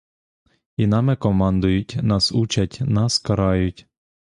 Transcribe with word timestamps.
І 0.77 0.87
нами 0.87 1.15
командують, 1.15 1.97
нас 2.01 2.31
учать, 2.31 2.77
нас 2.81 3.19
карають. 3.19 3.87